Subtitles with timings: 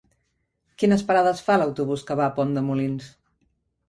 [0.83, 3.11] Quines parades fa l'autobús que va a Pont de Molins?